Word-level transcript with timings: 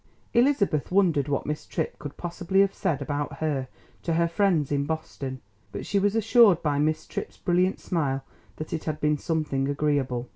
Elizabeth 0.33 0.91
wondered 0.91 1.27
what 1.27 1.45
Miss 1.45 1.67
Tripp 1.67 1.99
could 1.99 2.17
possibly 2.17 2.61
have 2.61 2.73
said 2.73 3.03
about 3.03 3.33
her 3.35 3.67
to 4.01 4.15
her 4.15 4.27
friends 4.27 4.71
in 4.71 4.85
Boston. 4.87 5.41
But 5.71 5.85
she 5.85 5.99
was 5.99 6.15
assured 6.15 6.63
by 6.63 6.79
Miss 6.79 7.05
Tripp's 7.05 7.37
brilliant 7.37 7.79
smile 7.79 8.23
that 8.55 8.73
it 8.73 8.85
had 8.85 8.99
been 8.99 9.19
something 9.19 9.67
agreeable. 9.67 10.27